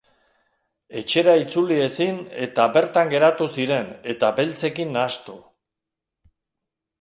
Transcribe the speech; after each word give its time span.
Etxera 1.01 1.35
itzuli 1.41 1.77
ezin 1.87 2.17
eta 2.45 2.65
bertan 2.77 3.11
geratu 3.11 3.49
ziren 3.57 3.93
eta 4.15 4.33
beltzekin 4.41 4.91
nahastu. 4.97 5.37